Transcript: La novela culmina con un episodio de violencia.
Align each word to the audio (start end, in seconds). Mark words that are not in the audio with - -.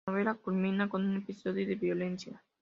La 0.07 0.13
novela 0.13 0.33
culmina 0.33 0.89
con 0.89 1.05
un 1.05 1.17
episodio 1.17 1.63
de 1.67 1.75
violencia. 1.75 2.43